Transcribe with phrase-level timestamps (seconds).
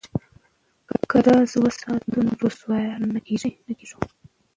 [1.09, 2.79] که راز وساتو نو رسوا
[3.13, 3.19] نه
[3.79, 3.99] کیږو.